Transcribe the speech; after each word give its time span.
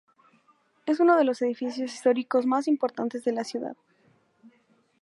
Es 0.87 0.99
uno 0.99 1.15
de 1.15 1.23
los 1.25 1.43
edificios 1.43 1.93
históricos 1.93 2.47
más 2.47 2.67
importantes 2.67 3.23
de 3.23 3.33
la 3.33 3.43
ciudad. 3.43 3.77